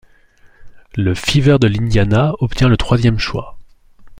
Le 0.95 1.13
Fever 1.13 1.57
de 1.59 1.67
l'Indiana 1.67 2.33
obtient 2.39 2.67
le 2.69 2.75
troisième 2.75 3.19
choix. 3.19 3.59